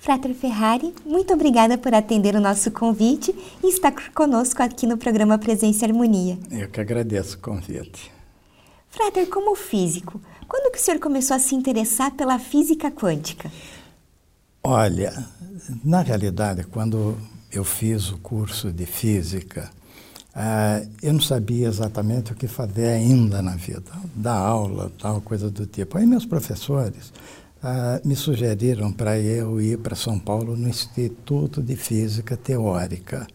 [0.00, 5.36] Frater Ferrari, muito obrigada por atender o nosso convite e estar conosco aqui no programa
[5.36, 6.38] Presença e Harmonia.
[6.50, 8.10] Eu que agradeço o convite.
[8.88, 10.18] Frater, como físico,
[10.48, 13.52] quando que o senhor começou a se interessar pela física quântica?
[14.64, 15.12] Olha,
[15.84, 17.14] na realidade, quando
[17.52, 19.70] eu fiz o curso de física,
[20.34, 25.50] uh, eu não sabia exatamente o que fazer ainda na vida, dar aula, tal coisa
[25.50, 25.98] do tipo.
[25.98, 27.12] Aí meus professores
[27.62, 33.26] ah, me sugeriram para eu ir para São Paulo no Instituto de Física Teórica.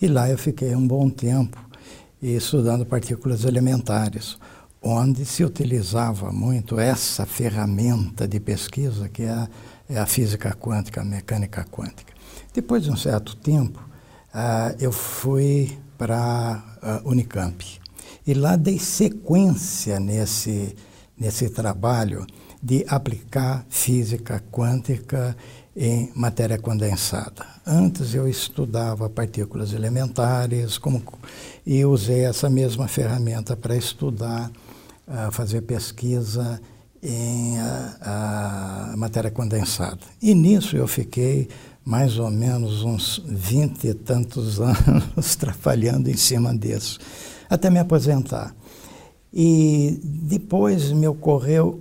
[0.00, 1.58] E lá eu fiquei um bom tempo
[2.22, 4.38] estudando partículas elementares,
[4.82, 9.48] onde se utilizava muito essa ferramenta de pesquisa que é a,
[9.88, 12.14] é a física quântica, a mecânica quântica.
[12.54, 13.86] Depois de um certo tempo,
[14.32, 17.64] ah, eu fui para a Unicamp.
[18.26, 20.74] E lá dei sequência nesse,
[21.18, 22.26] nesse trabalho
[22.66, 25.36] de aplicar física quântica
[25.76, 27.46] em matéria condensada.
[27.64, 31.00] Antes eu estudava partículas elementares como,
[31.64, 34.50] e usei essa mesma ferramenta para estudar,
[35.06, 36.60] uh, fazer pesquisa
[37.00, 40.00] em uh, uh, matéria condensada.
[40.20, 41.48] E nisso eu fiquei
[41.84, 46.98] mais ou menos uns vinte e tantos anos trabalhando em cima disso,
[47.48, 48.52] até me aposentar.
[49.32, 51.80] E depois me ocorreu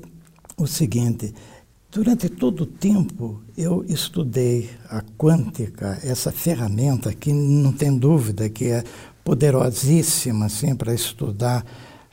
[0.57, 1.33] o seguinte:
[1.91, 8.65] durante todo o tempo eu estudei a quântica, essa ferramenta que não tem dúvida que
[8.65, 8.83] é
[9.23, 11.65] poderosíssima assim, para estudar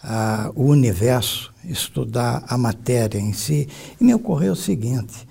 [0.02, 3.68] uh, o universo, estudar a matéria em si.
[4.00, 5.26] E me ocorreu o seguinte: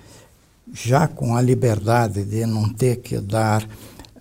[0.71, 3.67] já com a liberdade de não ter que dar.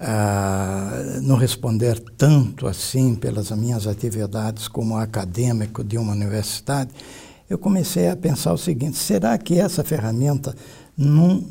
[0.03, 6.91] Uh, não responder tanto assim pelas minhas atividades como acadêmico de uma universidade,
[7.51, 10.55] eu comecei a pensar o seguinte: será que essa ferramenta
[10.97, 11.45] não,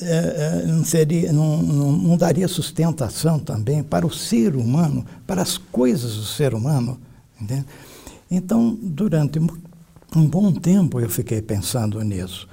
[0.00, 5.42] é, é, não, seria, não, não, não, daria sustentação também para o ser humano, para
[5.42, 6.98] as coisas do ser humano?
[7.38, 7.66] Entende?
[8.30, 12.48] Então, durante um bom tempo eu fiquei pensando nisso.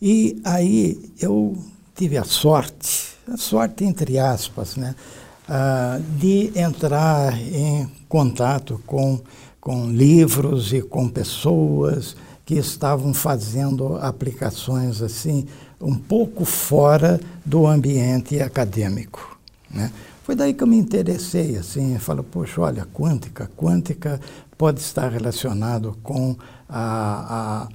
[0.00, 1.56] E aí eu
[1.94, 4.94] tive a sorte, a sorte entre aspas, né,
[5.48, 9.18] uh, de entrar em contato com,
[9.58, 12.14] com livros e com pessoas
[12.46, 15.46] que estavam fazendo aplicações assim
[15.80, 19.36] um pouco fora do ambiente acadêmico.
[19.68, 19.90] Né?
[20.22, 24.20] Foi daí que eu me interessei, assim, falo, poxa, olha, quântica, quântica
[24.56, 26.36] pode estar relacionado com
[26.68, 27.68] a,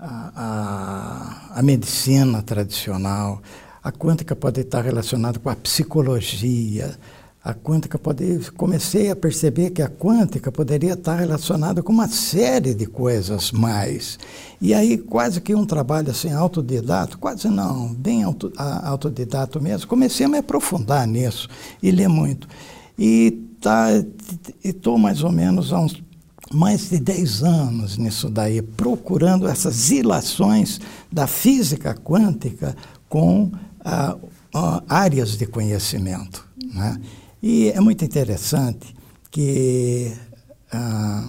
[0.00, 0.06] a,
[0.36, 3.40] a, a, medicina tradicional,
[3.82, 6.98] a quântica pode estar relacionada com a psicologia,
[7.42, 12.74] a quântica pode comecei a perceber que a quântica poderia estar relacionada com uma série
[12.74, 14.18] de coisas mais
[14.60, 20.26] e aí quase que um trabalho assim autodidato quase não bem auto, autodidato mesmo comecei
[20.26, 21.48] a me aprofundar nisso
[21.82, 22.46] e ler muito
[22.98, 23.88] e tá
[24.62, 26.02] estou mais ou menos há uns
[26.52, 30.78] mais de 10 anos nisso daí procurando essas ilações
[31.10, 32.76] da física quântica
[33.08, 33.50] com
[33.82, 34.16] ah,
[34.52, 37.00] ah, áreas de conhecimento né?
[37.42, 38.94] E é muito interessante
[39.30, 40.12] que
[40.72, 41.28] ah,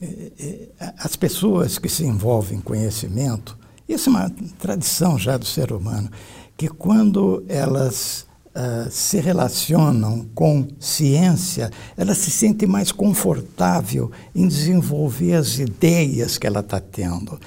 [0.00, 3.56] eh, eh, as pessoas que se envolvem em conhecimento,
[3.88, 6.10] isso é uma tradição já do ser humano,
[6.56, 15.34] que quando elas ah, se relacionam com ciência, elas se sentem mais confortável em desenvolver
[15.34, 17.40] as ideias que ela está tendo.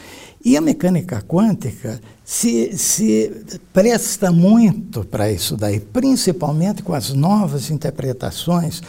[0.44, 3.32] E a mecânica quântica se, se
[3.72, 8.82] presta muito para isso daí, principalmente com as novas interpretações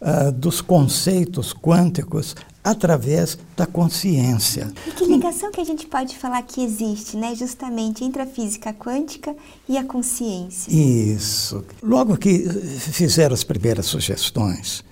[0.00, 4.72] uh, dos conceitos quânticos através da consciência.
[4.86, 8.72] E que ligação que a gente pode falar que existe, né, justamente entre a física
[8.72, 9.34] quântica
[9.68, 10.70] e a consciência?
[10.70, 11.64] Isso.
[11.82, 12.46] Logo que
[12.78, 14.84] fizeram as primeiras sugestões,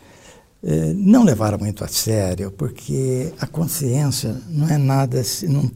[0.62, 5.70] eh, não levaram muito a sério, porque a consciência não é nada, não,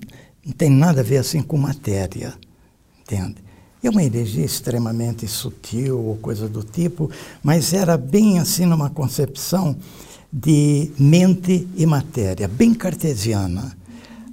[0.45, 2.35] não tem nada a ver assim com matéria,
[3.01, 3.37] entende?
[3.83, 7.11] É uma energia extremamente sutil ou coisa do tipo,
[7.43, 9.77] mas era bem assim numa concepção
[10.33, 13.77] de mente e matéria, bem cartesiana.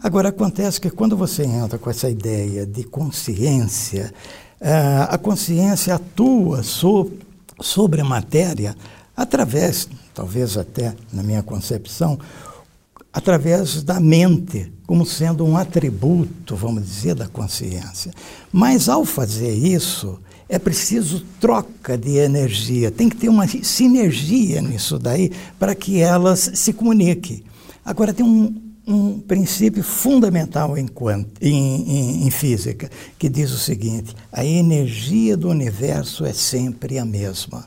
[0.04, 4.14] Agora, acontece que quando você entra com essa ideia de consciência,
[4.62, 7.12] uh, a consciência atua so,
[7.60, 8.76] sobre a matéria
[9.16, 12.20] através, talvez até na minha concepção,
[13.18, 18.14] através da mente, como sendo um atributo, vamos dizer, da consciência.
[18.54, 25.00] Mas ao fazer isso, é preciso troca de energia, tem que ter uma sinergia nisso
[25.00, 27.44] daí para que elas se comuniquem.
[27.84, 28.56] Agora tem um,
[28.86, 30.86] um princípio fundamental em,
[31.42, 32.88] em, em, em, física,
[33.18, 37.66] que diz o seguinte: a energia do universo é sempre a mesma.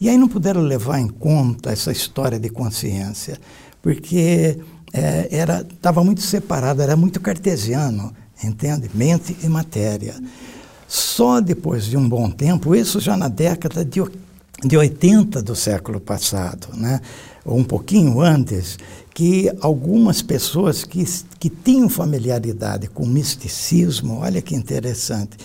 [0.00, 3.38] E aí não puderam levar em conta essa história de consciência,
[3.80, 4.58] porque
[4.92, 8.12] é, era estava muito separado, era muito cartesiano,
[8.42, 8.90] entende?
[8.94, 10.14] Mente e matéria.
[10.86, 14.00] Só depois de um bom tempo, isso já na década de,
[14.64, 17.00] de 80 do século passado, né?
[17.44, 18.78] ou um pouquinho antes,
[19.14, 21.02] que algumas pessoas que,
[21.38, 25.36] que tinham familiaridade com misticismo, olha que interessante,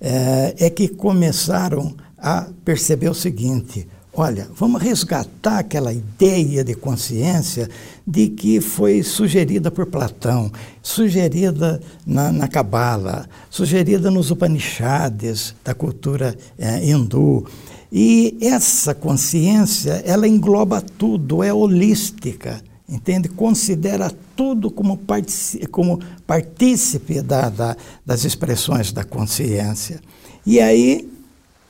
[0.00, 7.68] é, é que começaram a perceber o seguinte: olha, vamos resgatar aquela ideia de consciência
[8.06, 10.50] de que foi sugerida por Platão,
[10.82, 17.46] sugerida na Cabala, sugerida nos Upanishads da cultura é, hindu.
[17.90, 23.28] E essa consciência, ela engloba tudo, é holística entende?
[23.28, 30.00] Considera tudo como, partícipe, como partícipe da, da, das expressões da consciência.
[30.46, 31.06] E aí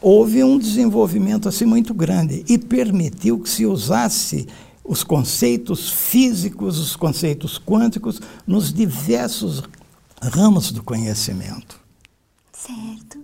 [0.00, 4.46] houve um desenvolvimento assim muito grande e permitiu que se usasse
[4.84, 9.62] os conceitos físicos, os conceitos quânticos nos diversos
[10.20, 11.80] ramos do conhecimento.
[12.52, 13.18] Certo.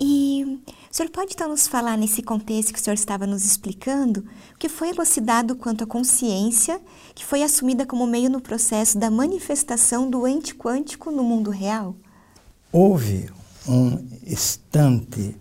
[0.00, 0.58] E
[0.90, 4.58] o senhor pode então nos falar, nesse contexto que o senhor estava nos explicando, o
[4.58, 6.80] que foi elucidado quanto à consciência
[7.14, 11.94] que foi assumida como meio no processo da manifestação do ente quântico no mundo real?
[12.72, 13.30] Houve
[13.68, 15.36] um instante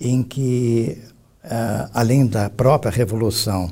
[0.00, 0.98] em que,
[1.44, 3.70] uh, além da própria revolução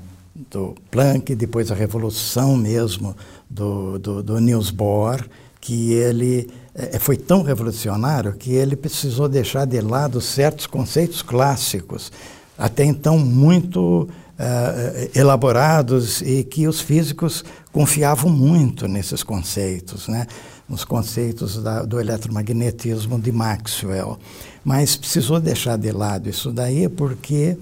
[0.50, 3.16] do Planck, depois a revolução mesmo
[3.48, 5.24] do, do, do Niels Bohr,
[5.60, 12.10] que ele é, foi tão revolucionário que ele precisou deixar de lado certos conceitos clássicos,
[12.58, 14.08] até então muito
[14.38, 20.26] uh, elaborados e que os físicos confiavam muito nesses conceitos, né?
[20.72, 24.18] Nos conceitos da, do eletromagnetismo de Maxwell.
[24.64, 27.58] Mas precisou deixar de lado isso daí porque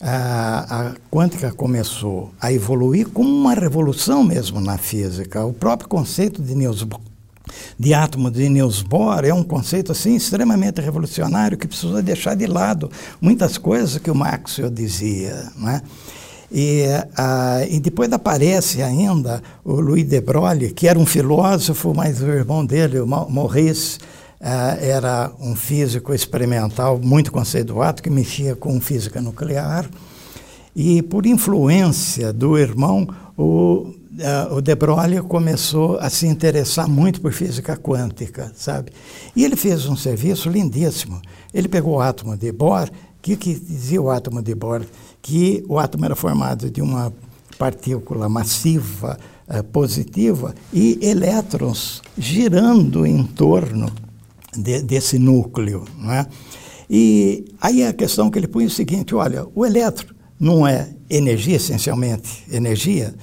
[0.00, 5.44] a, a quântica começou a evoluir como uma revolução mesmo na física.
[5.44, 7.00] O próprio conceito de Niels Bohr
[7.78, 12.46] de átomo de Niels Bohr é um conceito assim extremamente revolucionário que precisa deixar de
[12.46, 15.82] lado muitas coisas que o Maxwell dizia, né?
[16.52, 22.20] E, uh, e depois aparece ainda o Louis de Broglie, que era um filósofo, mas
[22.20, 23.98] o irmão dele, o Maurice,
[24.40, 29.88] uh, era um físico experimental muito conceituado, que mexia com física nuclear.
[30.76, 37.20] E por influência do irmão, o uh, o De Broglie começou a se interessar muito
[37.20, 38.92] por física quântica, sabe?
[39.34, 41.20] E ele fez um serviço lindíssimo.
[41.52, 42.90] Ele pegou o átomo de Bohr,
[43.20, 44.82] que, que dizia o átomo de Bohr?
[45.22, 47.12] Que o átomo era formado de uma
[47.58, 49.16] partícula massiva
[49.48, 53.90] uh, positiva e elétrons girando em torno
[54.52, 56.26] de, desse núcleo, não é?
[56.90, 60.90] E aí a questão que ele põe é o seguinte, olha, o elétron não é
[61.08, 63.14] energia essencialmente, energia,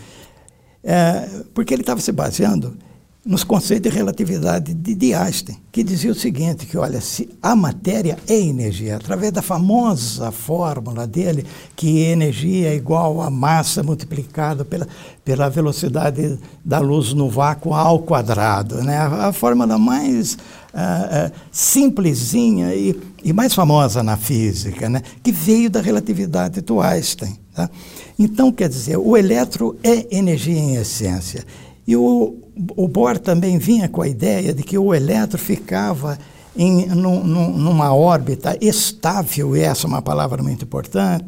[0.83, 2.77] é, porque ele estava se baseando
[3.25, 8.17] nos conceitos de relatividade de, Einstein, que dizia o seguinte, que olha, se a matéria
[8.27, 11.45] é energia, através da famosa fórmula dele,
[11.75, 14.87] que energia é igual a massa multiplicada pela,
[15.25, 18.97] pela velocidade da luz no vácuo ao quadrado, né?
[18.97, 25.01] a, a fórmula mais uh, uh, simplesinha e, e, mais famosa na física, né?
[25.21, 27.37] que veio da relatividade do Einstein.
[27.53, 27.69] Tá?
[28.17, 31.45] Então, quer dizer, o elétron é energia em essência.
[31.89, 32.37] E o,
[32.75, 36.19] o Bohr também vinha com a ideia de que o elétron ficava
[36.55, 41.25] em, num, numa órbita estável, e essa é uma palavra muito importante,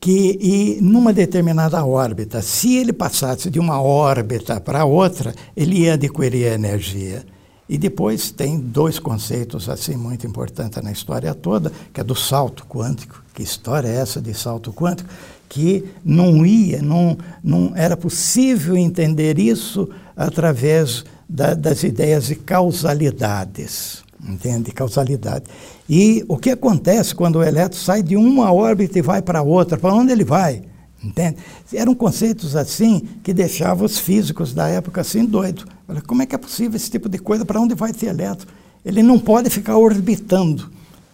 [0.00, 5.92] que e numa determinada órbita, se ele passasse de uma órbita para outra, ele ia
[5.92, 7.22] adquirir energia.
[7.68, 12.64] E depois tem dois conceitos assim muito importantes na história toda, que é do salto
[12.64, 13.22] quântico.
[13.34, 15.10] Que história é essa de salto quântico?
[15.48, 24.02] Que não ia, não, não era possível entender isso através da, das ideias de causalidades,
[24.26, 24.72] entende?
[24.72, 25.44] Causalidade.
[25.88, 29.78] E o que acontece quando o elétron sai de uma órbita e vai para outra?
[29.78, 30.62] Para onde ele vai?
[31.02, 31.36] Entende?
[31.72, 35.64] Eram conceitos assim que deixavam os físicos da época assim doidos.
[36.06, 37.44] Como é que é possível esse tipo de coisa?
[37.44, 38.50] Para onde vai esse elétron?
[38.84, 40.70] Ele não pode ficar orbitando.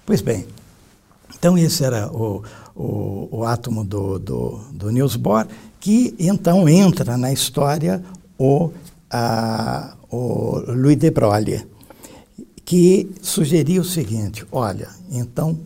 [0.06, 0.46] Pois bem,
[1.38, 2.42] então esse era o,
[2.82, 5.46] o, o átomo do, do, do Niels Bohr,
[5.78, 8.02] que então entra na história
[8.36, 8.70] o,
[9.10, 11.64] a, o Louis de Broglie,
[12.64, 15.58] que sugeriu o seguinte: olha, então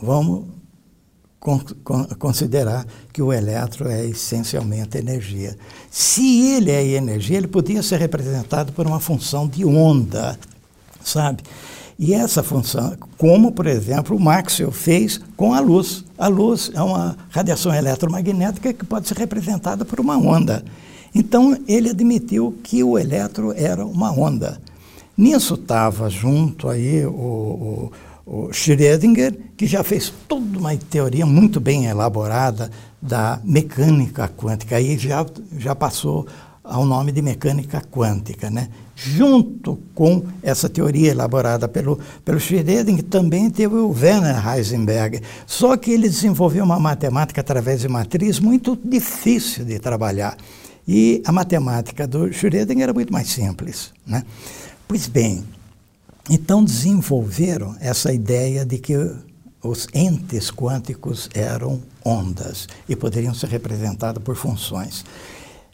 [0.00, 0.44] vamos
[1.38, 5.56] con con considerar que o elétron é essencialmente energia.
[5.90, 10.38] Se ele é energia, ele podia ser representado por uma função de onda,
[11.04, 11.42] sabe?
[11.98, 16.04] E essa função, como por exemplo o Maxwell fez com a luz.
[16.18, 20.64] A luz é uma radiação eletromagnética que pode ser representada por uma onda.
[21.14, 24.60] Então ele admitiu que o elétron era uma onda.
[25.16, 27.92] Nisso estava junto aí o, o,
[28.26, 32.70] o Schrödinger, que já fez toda uma teoria muito bem elaborada
[33.00, 34.76] da mecânica quântica.
[34.76, 35.26] Aí já,
[35.58, 36.26] já passou
[36.64, 38.50] ao nome de mecânica quântica.
[38.50, 38.68] Né?
[38.94, 45.20] Junto com essa teoria elaborada pelo, pelo Schrödinger, também teve o Werner Heisenberg.
[45.46, 50.36] Só que ele desenvolveu uma matemática através de matriz muito difícil de trabalhar.
[50.86, 53.92] E a matemática do Schrödinger era muito mais simples.
[54.06, 54.24] Né?
[54.86, 55.44] Pois bem,
[56.30, 58.94] então desenvolveram essa ideia de que
[59.62, 65.04] os entes quânticos eram ondas e poderiam ser representados por funções.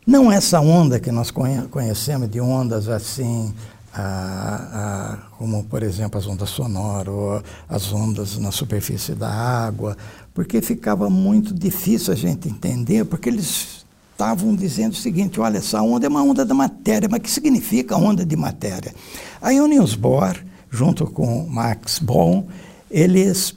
[0.08, 3.52] Não essa onda que nós conhecemos de ondas assim,
[3.92, 9.98] ah, ah, como por exemplo as ondas sonoras ou as ondas na superfície da água,
[10.32, 15.82] porque ficava muito difícil a gente entender, porque eles estavam dizendo o seguinte: olha, essa
[15.82, 18.94] onda é uma onda da matéria, mas que significa onda de matéria?
[19.42, 20.38] Aí o Niels Bohr,
[20.70, 22.46] junto com Max Born,
[22.90, 23.54] eles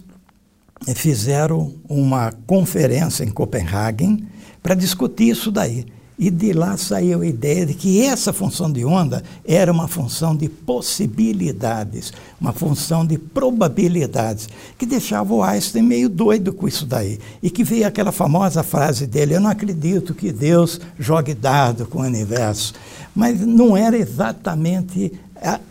[0.96, 4.28] fizeram uma conferência em Copenhague
[4.62, 5.86] para discutir isso daí.
[6.22, 10.36] E de lá saiu a ideia de que essa função de onda era uma função
[10.36, 14.48] de possibilidades, uma função de probabilidades,
[14.78, 17.18] que deixava o Einstein meio doido com isso daí.
[17.42, 22.02] E que veio aquela famosa frase dele: Eu não acredito que Deus jogue dado com
[22.02, 22.76] o universo.
[23.16, 25.12] Mas não era exatamente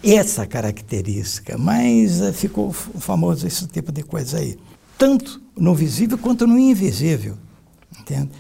[0.03, 4.59] essa característica, mas eh, ficou famoso esse tipo de coisa aí.
[4.99, 7.37] Tanto no visível quanto no invisível.
[8.01, 8.31] Entende?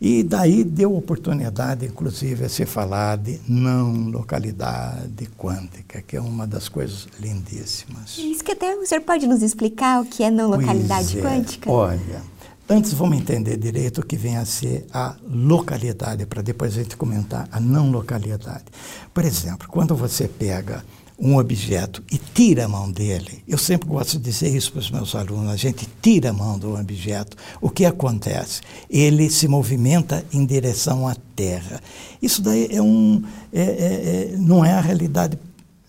[0.00, 6.46] E daí deu oportunidade, inclusive, a se falar de não localidade quântica, que é uma
[6.46, 8.16] das coisas lindíssimas.
[8.16, 11.22] Isso que até o senhor pode nos explicar o que é não localidade é.
[11.22, 11.68] quântica?
[11.68, 12.22] Olha,
[12.68, 16.96] antes vamos entender direito o que vem a ser a localidade, para depois a gente
[16.96, 18.66] comentar a não localidade.
[19.12, 20.84] Por exemplo, quando você pega
[21.18, 24.90] um objeto e tira a mão dele, eu sempre gosto de dizer isso para os
[24.90, 28.60] meus alunos, a gente tira a mão do objeto, o que acontece?
[28.88, 31.80] Ele se movimenta em direção à Terra.
[32.22, 33.22] Isso daí é um,
[33.52, 35.38] é, é, é não é a realidade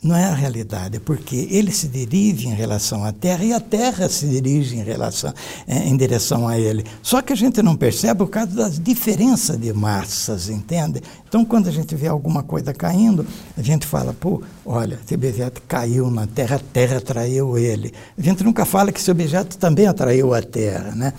[0.01, 4.07] não é a realidade, porque ele se dirige em relação à Terra e a Terra
[4.07, 5.33] se dirige em, relação,
[5.67, 6.85] é, em direção a ele.
[7.03, 11.01] Só que a gente não percebe por causa das diferenças de massas, entende?
[11.27, 13.27] Então, quando a gente vê alguma coisa caindo,
[13.57, 17.93] a gente fala, pô, olha, esse objeto caiu na Terra, a Terra atraiu ele.
[18.17, 21.13] A gente nunca fala que esse objeto também atraiu a Terra, né?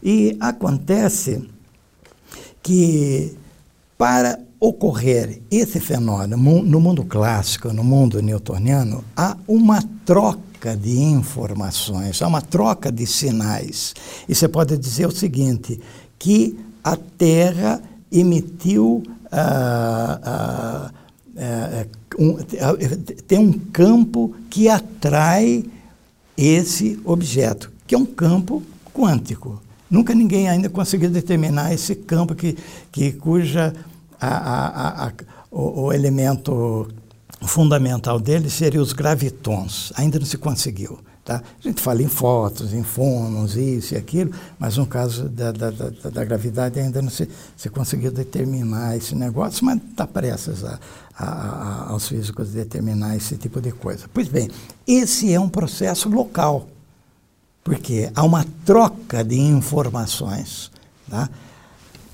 [0.00, 1.42] E acontece
[2.62, 3.36] que
[3.98, 12.20] para ocorrer esse fenômeno no mundo clássico, no mundo newtoniano, há uma troca de informações,
[12.20, 13.94] há uma troca de sinais.
[14.28, 15.80] E você pode dizer o seguinte,
[16.18, 19.02] que a Terra emitiu
[19.32, 19.40] uh,
[20.28, 20.90] uh,
[21.36, 22.36] uh, um,
[23.26, 25.64] tem um campo que atrai
[26.36, 28.62] esse objeto, que é um campo
[28.92, 29.62] quântico.
[29.90, 32.56] Nunca ninguém ainda conseguiu determinar esse campo que,
[32.92, 33.74] que cuja
[34.20, 35.12] a, a, a,
[35.50, 36.88] o, o, elemento
[37.42, 39.92] fundamental dele seria os gravitons.
[39.96, 40.98] Ainda não se conseguiu.
[41.24, 41.36] Tá?
[41.36, 45.70] A gente fala em fotos, em fônons, isso e aquilo, mas no caso da, da,
[45.70, 50.78] da, da gravidade ainda não se, se conseguiu determinar esse negócio, mas está prestes a,
[51.16, 54.06] a, a, aos físicos determinar esse tipo de coisa.
[54.12, 54.50] Pois bem,
[54.86, 56.66] esse é um processo local,
[57.62, 60.70] porque há uma troca de informações.
[61.08, 61.28] Tá?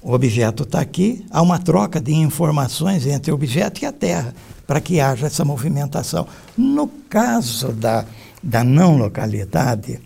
[0.07, 4.33] O objeto está aqui, há uma troca de informações entre o objeto e a Terra,
[4.65, 6.29] para que haja essa movimentação.
[6.57, 8.05] No caso da,
[8.41, 10.01] da não localidade,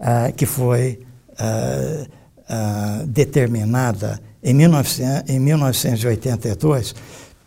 [0.00, 0.98] uh, que foi
[1.30, 6.92] uh, uh, determinada em, 1900, em 1982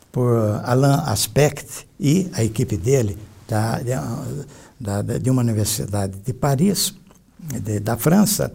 [0.10, 3.82] por Alain Aspect e a equipe dele, da,
[4.80, 6.94] da, de uma universidade de Paris,
[7.62, 8.54] de, da França,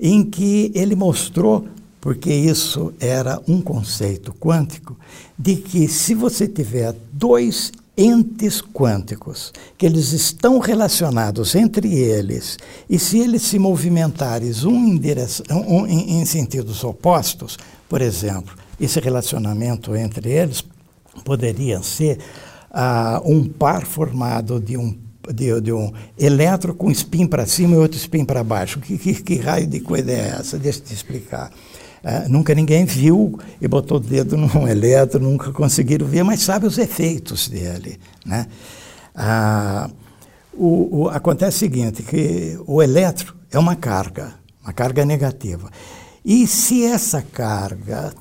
[0.00, 1.68] em que ele mostrou
[2.00, 4.96] porque isso era um conceito quântico
[5.38, 12.56] de que se você tiver dois entes quânticos, que eles estão relacionados entre eles,
[12.88, 18.56] e se eles se movimentarem um em, direção, um, em, em sentidos opostos, por exemplo,
[18.80, 20.64] esse relacionamento entre eles
[21.24, 22.18] poderia ser
[22.70, 24.96] uh, um par formado de um
[25.32, 28.80] de, de um elétron com spin para cima e outro spin para baixo.
[28.80, 30.58] Que, que, que, raio de coisa é essa?
[30.58, 31.52] Deixa eu te explicar.
[32.02, 36.66] Uh, nunca ninguém viu e botou o dedo num elétron, nunca conseguiram ver, mas sabe
[36.66, 37.98] os efeitos dele.
[38.24, 38.46] Né?
[39.14, 39.92] Uh,
[40.54, 45.70] o, o, acontece o seguinte, que o elétron é uma carga, uma carga negativa.
[46.24, 48.12] E se essa carga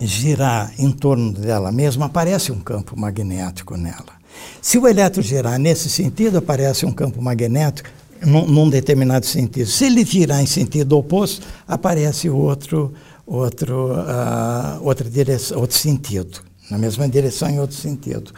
[0.00, 4.16] girar em torno dela mesma, aparece um campo magnético nela.
[4.60, 7.88] Se o elétron girar nesse sentido, aparece um campo magnético
[8.24, 9.68] num, num determinado sentido.
[9.68, 12.92] Se ele girar em sentido oposto, aparece outro,
[13.26, 16.40] outro, uh, outra direção, outro sentido,
[16.70, 18.32] na mesma direção em outro sentido.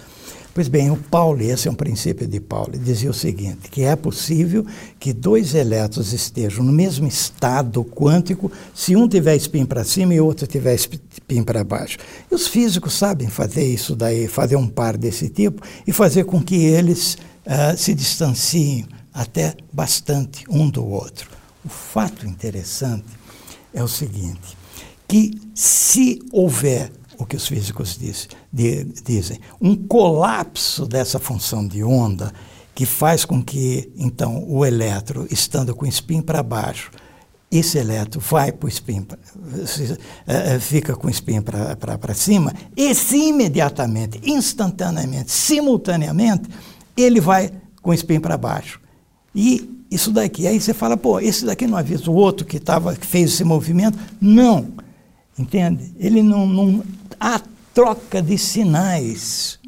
[0.59, 3.95] Pois bem, o Pauli, esse é um princípio de Pauli, dizia o seguinte, que é
[3.95, 4.67] possível
[4.99, 10.21] que dois elétrons estejam no mesmo estado quântico se um tiver spin para cima e
[10.21, 11.99] o outro tiver spin para baixo.
[12.29, 16.43] E os físicos sabem fazer isso daí, fazer um par desse tipo e fazer com
[16.43, 17.17] que eles
[17.47, 21.31] uh, se distanciem até bastante um do outro.
[21.65, 23.07] O fato interessante
[23.73, 24.58] é o seguinte,
[25.09, 31.83] que se houver o que os físicos diz, de, dizem, um colapso dessa função de
[31.83, 32.33] onda
[32.75, 36.93] que faz com que, então, o elétron, estando com o para baixo,
[37.51, 39.05] esse elétron vai para o spin,
[40.29, 46.49] é, é, fica com o spin para cima, e se imediatamente, instantaneamente, simultaneamente,
[46.97, 47.51] ele vai
[47.83, 48.81] com o para baixo.
[49.35, 52.95] E isso daqui, aí você fala, pô, esse daqui não avisa o outro que, tava,
[52.95, 53.99] que fez esse movimento?
[54.21, 54.69] Não.
[55.39, 55.93] Entende?
[55.99, 56.83] Ele não, não,
[57.21, 57.41] a
[57.73, 59.59] troca de sinais.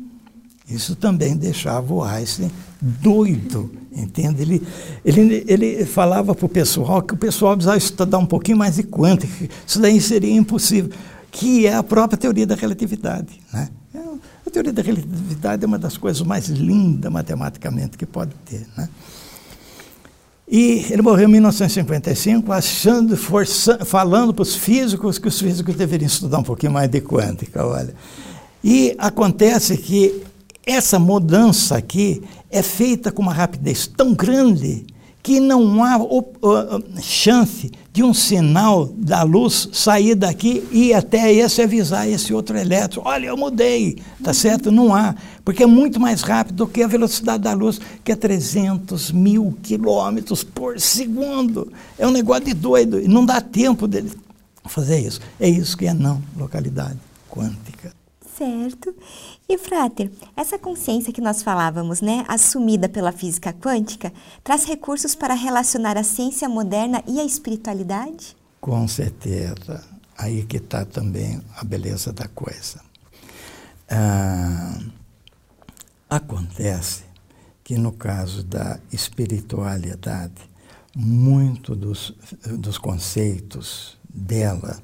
[0.69, 2.51] Isso também deixava o Einstein
[2.81, 4.43] doido, entende?
[4.43, 4.67] Ele,
[5.05, 8.85] ele, ele falava para o pessoal que o pessoal precisava estudar um pouquinho mais de
[8.85, 10.91] quântica, isso daí seria impossível,
[11.31, 13.41] que é a própria teoria da relatividade.
[13.53, 13.69] Né?
[13.95, 18.67] É, a teoria da relatividade é uma das coisas mais lindas matematicamente que pode ter.
[18.77, 18.89] Né?
[20.51, 26.09] E ele morreu em 1955, achando, forçando, falando para os físicos que os físicos deveriam
[26.09, 27.95] estudar um pouquinho mais de quântica, olha.
[28.63, 30.25] E acontece que
[30.67, 34.87] essa mudança aqui é feita com uma rapidez tão grande
[35.23, 35.99] que não há
[37.01, 43.03] chance de um sinal da luz sair daqui e até esse avisar esse outro elétron.
[43.05, 44.71] Olha, eu mudei, tá certo?
[44.71, 48.17] Não há, porque é muito mais rápido do que a velocidade da luz, que é
[48.17, 51.71] 300 mil quilômetros por segundo.
[51.99, 54.11] É um negócio de doido, e não dá tempo dele
[54.67, 55.21] fazer isso.
[55.39, 58.00] É isso que é não localidade quântica.
[58.41, 58.95] Certo.
[59.47, 64.11] E, Frater, essa consciência que nós falávamos, né, assumida pela física quântica,
[64.43, 68.35] traz recursos para relacionar a ciência moderna e a espiritualidade?
[68.59, 69.85] Com certeza.
[70.17, 72.81] Aí que está também a beleza da coisa.
[73.91, 74.79] Ah,
[76.09, 77.05] acontece
[77.63, 80.49] que no caso da espiritualidade,
[80.97, 82.15] muito dos,
[82.59, 84.81] dos conceitos dela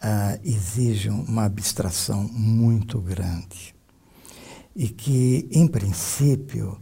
[0.00, 3.74] ah, exigem uma abstração muito grande
[4.74, 6.78] e que, em princípio,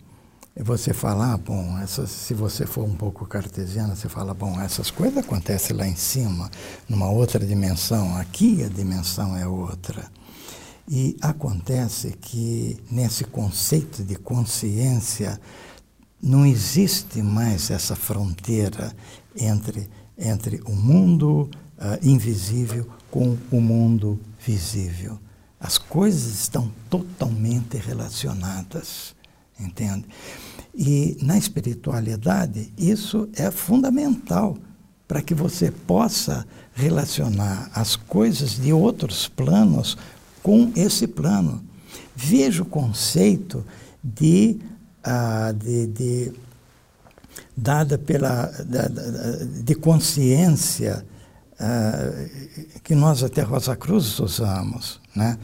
[0.57, 4.90] você fala, ah, bom, essas, se você for um pouco cartesiana, você fala, bom, essas
[4.90, 6.50] coisas acontecem lá em cima,
[6.88, 10.11] numa outra dimensão, aqui a dimensão é outra.
[10.88, 15.40] E acontece que nesse conceito de consciência
[16.20, 18.92] não existe mais essa fronteira
[19.37, 25.18] entre, entre o mundo uh, invisível com o mundo visível.
[25.60, 29.14] As coisas estão totalmente relacionadas,
[29.58, 30.06] entende?
[30.74, 34.56] E na espiritualidade, isso é fundamental
[35.08, 39.96] para que você possa relacionar as coisas de outros planos
[40.42, 41.64] com esse plano.
[42.14, 43.64] Veja o conceito
[44.04, 44.60] de,
[45.04, 46.32] uh, de, de
[47.56, 48.88] dada pela da,
[49.62, 51.04] de consciência
[51.60, 55.00] uh, que nós até Rosa Cruz usamos.
[55.14, 55.38] Né?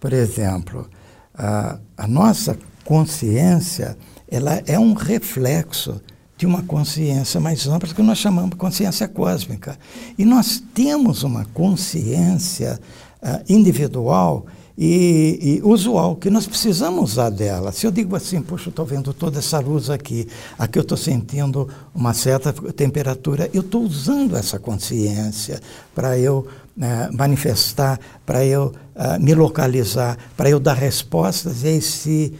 [0.00, 0.88] Por exemplo,
[1.34, 3.96] a, a nossa consciência
[4.28, 6.00] ela é um reflexo
[6.36, 9.78] de uma consciência mais ampla que nós chamamos de consciência cósmica.
[10.18, 12.78] E nós temos uma consciência
[13.22, 14.46] uh, individual
[14.78, 17.72] e, e, usual, que nós precisamos usar dela.
[17.72, 20.98] Se eu digo assim, puxa, eu estou vendo toda essa luz aqui, aqui eu estou
[20.98, 25.60] sentindo uma certa temperatura, eu estou usando essa consciência
[25.94, 32.34] para eu né, manifestar, para eu uh, me localizar, para eu dar respostas a esse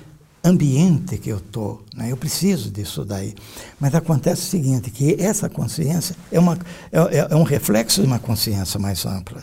[0.44, 1.82] ambiente que eu estou.
[1.94, 2.12] Né?
[2.12, 3.34] Eu preciso disso daí.
[3.80, 6.58] Mas acontece o seguinte, que essa consciência é, uma,
[6.92, 9.42] é, é, é um reflexo de uma consciência mais ampla.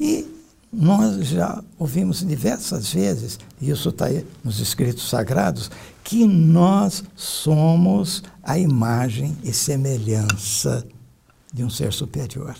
[0.00, 0.41] E
[0.72, 5.70] nós já ouvimos diversas vezes, e isso está aí nos escritos sagrados,
[6.02, 10.86] que nós somos a imagem e semelhança
[11.52, 12.56] de um ser superior.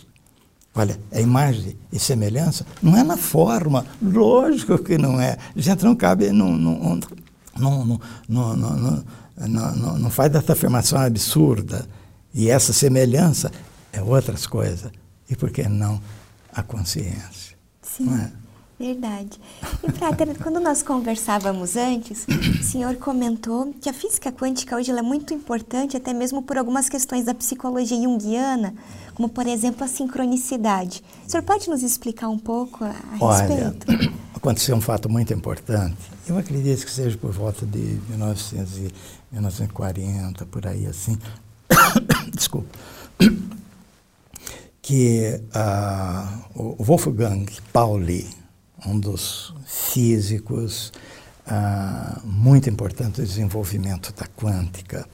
[0.74, 5.38] Olha, a imagem e semelhança não é na forma, lógico que não é.
[5.54, 7.00] A gente não cabe, não, não,
[7.58, 9.04] não, não, não,
[9.48, 11.86] não, não faz dessa afirmação absurda.
[12.34, 13.50] E essa semelhança
[13.92, 14.90] é outras coisas.
[15.28, 16.00] E por que não
[16.54, 17.51] a consciência?
[17.96, 18.08] Sim.
[18.14, 18.42] É?
[18.78, 19.38] Verdade.
[19.84, 25.02] E, Frater, quando nós conversávamos antes, o senhor comentou que a física quântica hoje é
[25.02, 28.74] muito importante, até mesmo por algumas questões da psicologia junguiana,
[29.14, 31.02] como, por exemplo, a sincronicidade.
[31.26, 33.86] O senhor pode nos explicar um pouco a, respeito?
[33.88, 35.96] Olha, aconteceu um fato muito importante.
[36.26, 38.92] Eu acredito que seja por volta de 1900 e
[39.30, 41.16] 1940, por aí assim.
[42.34, 42.68] Desculpa
[44.82, 48.28] que uh, o Wolfgang Pauli,
[48.84, 50.92] um dos físicos
[51.46, 55.08] uh, muito importantes do desenvolvimento da quântica,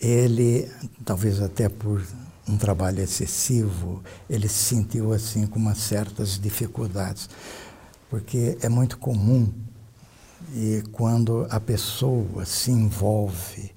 [0.00, 0.70] ele,
[1.04, 2.00] talvez até por
[2.48, 7.28] um trabalho excessivo, ele se sentiu assim com umas certas dificuldades,
[8.08, 9.52] porque é muito comum
[10.54, 13.72] e quando a pessoa se envolve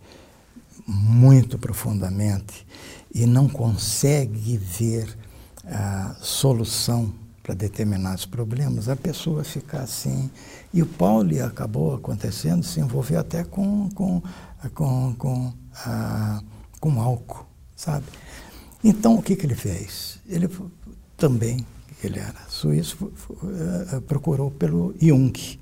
[0.88, 2.66] muito profundamente
[3.16, 5.18] e não consegue ver
[5.66, 10.30] a solução para determinados problemas, a pessoa fica assim.
[10.74, 14.22] E o Pauli acabou acontecendo, se envolveu até com, com,
[14.74, 15.54] com, com,
[15.86, 16.42] a,
[16.82, 18.06] com álcool, sabe?
[18.84, 20.20] Então, o que, que ele fez?
[20.28, 20.50] Ele
[21.16, 21.66] também,
[22.04, 25.58] ele era suíço, uh, procurou pelo Jung.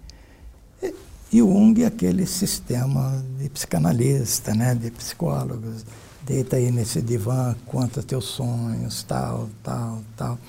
[1.31, 5.85] E Jung é aquele sistema de psicanalista, né, de psicólogos,
[6.25, 10.39] deita aí nesse divã, conta teus sonhos, tal, tal, tal.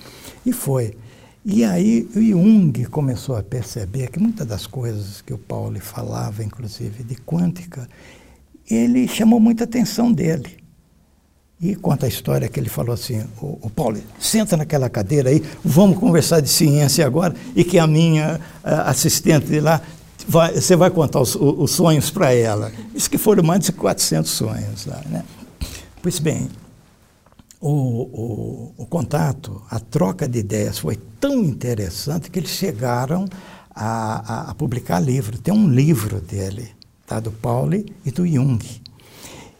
[0.45, 0.97] E foi.
[1.43, 6.43] E aí o Jung começou a perceber que muitas das coisas que o Paulo falava,
[6.43, 7.87] inclusive de quântica,
[8.69, 10.57] ele chamou muita atenção dele.
[11.61, 15.43] E conta a história que ele falou assim: o, o Paulo, senta naquela cadeira aí,
[15.63, 19.81] vamos conversar de ciência agora, e que a minha a, assistente lá,
[20.27, 22.71] vai, você vai contar os, os sonhos para ela.
[22.93, 25.23] Isso que foram mais de 400 sonhos lá, né?
[26.05, 26.47] Pois bem,
[27.59, 33.25] o, o, o, contato, a troca de ideias foi tão interessante que eles chegaram
[33.73, 35.39] a, a, a publicar livro.
[35.39, 36.69] Tem um livro dele,
[37.07, 38.63] tá, do Pauli e do Jung.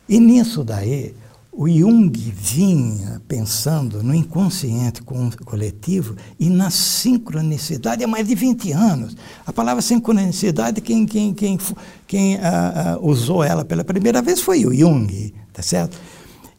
[0.08, 1.16] E nisso daí,
[1.52, 9.18] o Jung vinha pensando no inconsciente coletivo e na sincronicidade há mais de 20 anos.
[9.48, 11.58] A palavra sincronicidade, quem, quem, quem,
[12.06, 15.98] quem uh, uh, usou ela pela primeira vez foi o Jung, tá certo?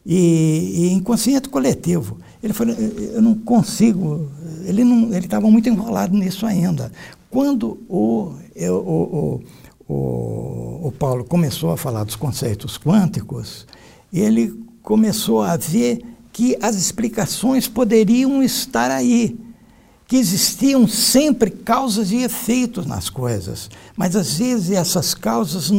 [0.09, 2.17] E, e inconsciente coletivo.
[2.41, 4.31] Ele falou, eu não consigo,
[4.63, 6.89] ele não, ele estava muito enrolado nisso ainda.
[7.29, 9.41] Quando o, o, o,
[9.85, 13.67] o, o Paulo começou a falar dos conceitos quânticos,
[14.13, 19.37] ele começou a ver que as explicações poderiam estar aí,
[20.07, 25.69] que existiam sempre causas e efeitos nas coisas, mas às vezes essas causas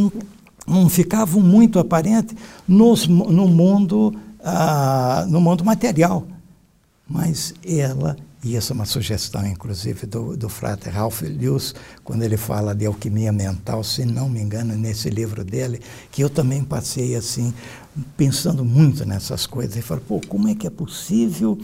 [0.68, 6.26] não, ficavam muito aparentes nos, no mundo ah, no mundo material.
[7.08, 12.36] Mas ela, e essa é uma sugestão, inclusive, do, do frater Ralph Lewis, quando ele
[12.36, 17.16] fala de alquimia mental, se não me engano, nesse livro dele, que eu também passei
[17.16, 17.52] assim,
[18.16, 19.76] pensando muito nessas coisas.
[19.76, 21.58] E falo, pô, como é que é possível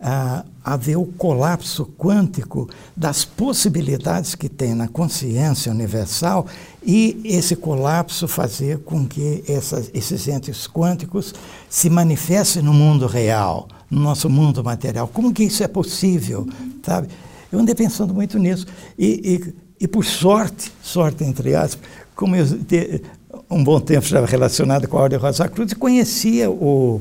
[0.00, 6.46] ah, haver o colapso quântico das possibilidades que tem na consciência universal
[6.84, 11.34] e esse colapso fazer com que essas, esses entes quânticos
[11.68, 15.08] se manifestem no mundo real, no nosso mundo material.
[15.08, 16.46] Como que isso é possível,
[16.82, 17.08] sabe?
[17.50, 18.66] Eu andei pensando muito nisso
[18.98, 19.40] e,
[19.80, 23.02] e, e por sorte, sorte entre aspas, como eu te,
[23.50, 27.00] um bom tempo estava relacionado com a Ordem Rosa Cruz conhecia o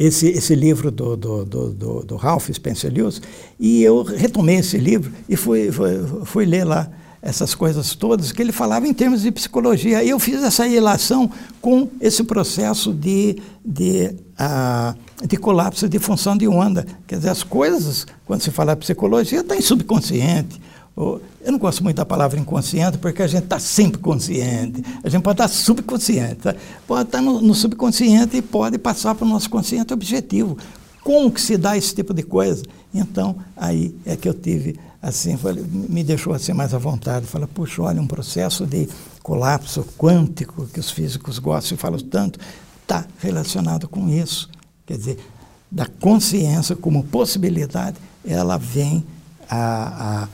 [0.00, 3.20] esse, esse livro do, do, do, do, Ralph Spencer Lewis,
[3.58, 5.90] e eu retomei esse livro e fui, fui,
[6.24, 10.02] fui ler lá essas coisas todas que ele falava em termos de psicologia.
[10.02, 16.34] E eu fiz essa relação com esse processo de, de, uh, de colapso de função
[16.34, 16.86] de onda.
[17.06, 20.58] Quer dizer, as coisas, quando se fala psicologia, está em subconsciente.
[20.96, 24.82] Eu não gosto muito da palavra inconsciente, porque a gente está sempre consciente.
[25.02, 26.36] A gente pode estar subconsciente.
[26.36, 26.54] Tá?
[26.86, 30.58] Pode estar no, no, subconsciente e pode passar para o nosso consciente objetivo.
[31.02, 32.62] Como que se dá esse tipo de coisa?
[32.92, 35.38] Então, aí é que eu tive, assim,
[35.88, 37.26] me deixou assim mais à vontade.
[37.26, 38.86] Falei, puxa, olha, um processo de
[39.22, 42.38] colapso quântico que os físicos gostam e falam tanto,
[42.82, 44.50] está relacionado com isso.
[44.84, 45.18] Quer dizer,
[45.70, 49.04] da consciência como possibilidade, ela vem
[49.48, 50.28] a, a,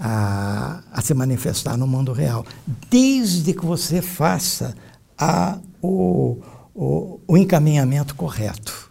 [0.00, 2.44] a, a se manifestar no mundo real,
[2.88, 4.74] desde que você faça
[5.18, 6.38] a, o,
[6.74, 8.90] o, o encaminhamento correto.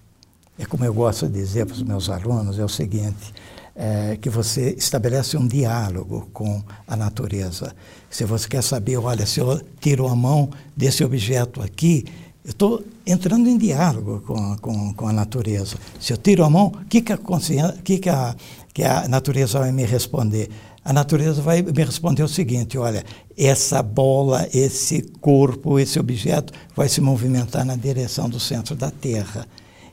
[0.57, 3.33] É como eu gosto de dizer para os meus alunos, é o seguinte,
[3.75, 7.73] é, que você estabelece um diálogo com a natureza.
[8.09, 12.05] Se você quer saber, olha, se eu tiro a mão desse objeto aqui,
[12.43, 15.77] eu estou entrando em diálogo com, com, com, a natureza.
[15.99, 17.17] Se eu tiro a mão, o que, que, a,
[17.83, 18.35] que, que, a,
[18.73, 20.49] que a natureza vai me responder?
[20.89, 23.06] A natureza vai me responder o seguinte: olha,
[23.38, 29.47] essa bola, esse corpo, esse objeto vai se movimentar na direção do centro da Terra.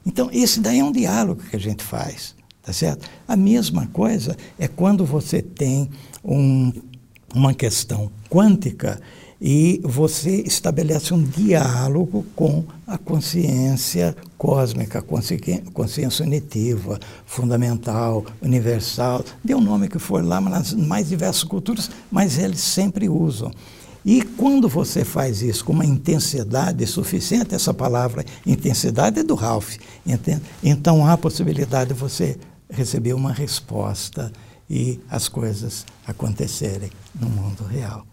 [0.06, 2.34] Então, esse daí é um diálogo que a gente faz.
[2.62, 3.06] Tá certo?
[3.28, 5.90] A mesma coisa é quando você tem
[6.24, 6.72] um,
[7.34, 8.98] uma questão quântica
[9.40, 19.60] e você estabelece um diálogo com a consciência cósmica, consciência unitiva, fundamental, universal, dê o
[19.60, 23.50] nome que for lá, nas mais diversas culturas, mas eles sempre usam.
[24.04, 29.76] E quando você faz isso com uma intensidade suficiente, essa palavra intensidade é do Ralph,
[30.06, 30.42] entende?
[30.62, 32.38] então há a possibilidade de você
[32.70, 34.32] receber uma resposta
[34.70, 38.06] e as coisas acontecerem no mundo real.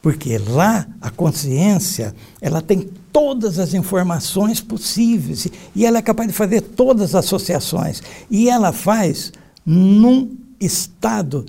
[0.00, 6.34] Porque lá a consciência, ela tem todas as informações possíveis e ela é capaz de
[6.34, 8.02] fazer todas as associações.
[8.30, 9.32] E ela faz
[9.66, 11.44] num estado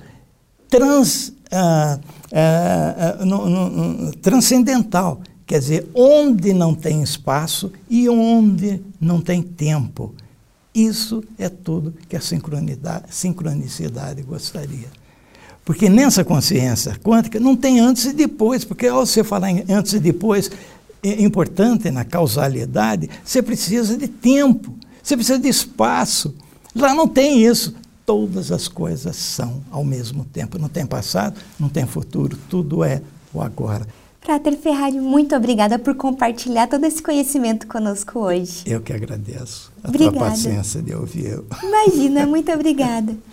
[0.68, 2.00] trans, uh,
[2.32, 9.42] uh, uh, no, no, transcendental, quer dizer, onde não tem espaço e onde não tem
[9.42, 10.14] tempo.
[10.74, 14.99] Isso é tudo que a sincronicidade gostaria.
[15.70, 19.92] Porque nessa consciência quântica não tem antes e depois, porque ao você falar em antes
[19.92, 20.50] e depois,
[21.00, 26.34] é importante na causalidade, você precisa de tempo, você precisa de espaço.
[26.74, 27.72] Lá não tem isso.
[28.04, 30.58] Todas as coisas são ao mesmo tempo.
[30.58, 33.00] Não tem passado, não tem futuro, tudo é
[33.32, 33.86] o agora.
[34.20, 38.64] Frater Ferrari, muito obrigada por compartilhar todo esse conhecimento conosco hoje.
[38.66, 40.18] Eu que agradeço a obrigada.
[40.18, 41.46] tua paciência de ouvir eu.
[41.62, 43.16] Imagina, muito obrigada.